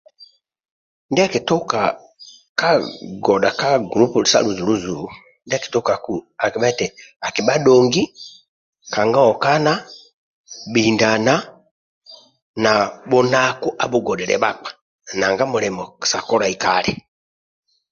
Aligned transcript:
Ndyakitukaga 1.11 1.81
ka 2.59 2.71
godha 3.25 3.51
ka 3.59 3.69
gulupu 3.89 4.19
sa 4.31 4.39
luzuluzu 4.45 4.95
ndia 5.45 5.57
akitukaku 5.59 6.13
akibha 7.33 7.55
dhongi 7.65 8.03
kanga 8.93 9.21
okana 9.31 9.73
bhindana 10.71 11.33
na 12.63 12.71
bhunaku 13.09 13.67
abhugodhilie 13.83 14.37
bhakpa 14.43 14.69
nanga 15.19 15.43
mulimo 15.51 15.83
sa 16.09 16.17
kolai 16.27 16.55
kali 16.63 16.91